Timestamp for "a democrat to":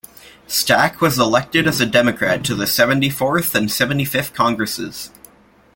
1.79-2.55